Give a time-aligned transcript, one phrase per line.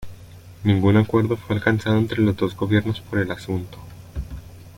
[0.63, 3.77] Ningún acuerdo fue alcanzado entre los dos gobiernos por el asunto.